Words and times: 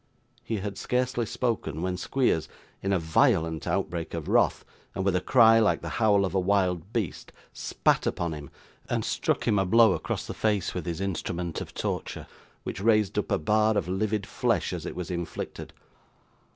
He 0.43 0.55
had 0.55 0.79
scarcely 0.79 1.27
spoken, 1.27 1.83
when 1.83 1.95
Squeers, 1.95 2.49
in 2.81 2.91
a 2.91 2.97
violent 2.97 3.67
outbreak 3.67 4.15
of 4.15 4.27
wrath, 4.27 4.65
and 4.95 5.05
with 5.05 5.15
a 5.15 5.21
cry 5.21 5.59
like 5.59 5.83
the 5.83 5.89
howl 6.01 6.25
of 6.25 6.33
a 6.33 6.39
wild 6.39 6.91
beast, 6.91 7.31
spat 7.53 8.07
upon 8.07 8.33
him, 8.33 8.49
and 8.89 9.05
struck 9.05 9.47
him 9.47 9.59
a 9.59 9.65
blow 9.67 9.93
across 9.93 10.25
the 10.25 10.33
face 10.33 10.73
with 10.73 10.87
his 10.87 11.01
instrument 11.01 11.61
of 11.61 11.75
torture, 11.75 12.25
which 12.63 12.81
raised 12.81 13.19
up 13.19 13.31
a 13.31 13.37
bar 13.37 13.77
of 13.77 13.87
livid 13.87 14.25
flesh 14.25 14.73
as 14.73 14.87
it 14.87 14.95
was 14.95 15.11
inflicted. 15.11 15.71